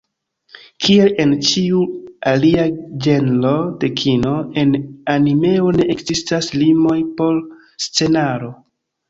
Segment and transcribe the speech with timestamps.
[0.83, 1.81] Kiel en ĉiu
[2.31, 2.63] alia
[3.07, 3.51] ĝenro
[3.83, 4.73] de kino, en
[5.17, 7.39] animeo ne ekzistas limoj por
[7.89, 8.53] scenaro.